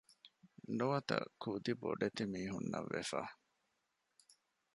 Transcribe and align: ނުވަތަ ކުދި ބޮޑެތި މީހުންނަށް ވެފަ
ނުވަތަ 0.77 1.17
ކުދި 1.41 1.73
ބޮޑެތި 1.81 2.23
މީހުންނަށް 2.31 2.89
ވެފަ 2.93 3.21